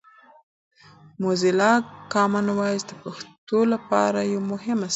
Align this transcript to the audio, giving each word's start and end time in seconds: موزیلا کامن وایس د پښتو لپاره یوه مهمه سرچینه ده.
موزیلا 1.21 1.71
کامن 2.13 2.47
وایس 2.57 2.81
د 2.87 2.91
پښتو 3.01 3.59
لپاره 3.73 4.19
یوه 4.33 4.43
مهمه 4.51 4.75
سرچینه 4.79 4.87
ده. 4.87 4.89